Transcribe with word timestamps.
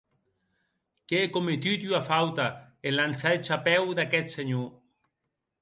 Qu’è 1.07 1.25
cometut 1.35 1.81
ua 1.89 2.01
fauta 2.09 2.47
en 2.87 2.93
lançar 2.97 3.33
eth 3.35 3.45
chapèu 3.47 3.83
d’aqueth 3.97 4.33
senhor. 4.37 4.67